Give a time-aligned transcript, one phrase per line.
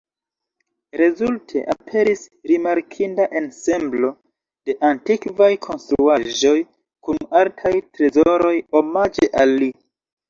[0.99, 4.09] Rezulte, aperis rimarkinda ensemblo
[4.69, 6.57] de antikvaj konstruaĵoj
[7.09, 9.73] kun artaj trezoroj omaĝe al li.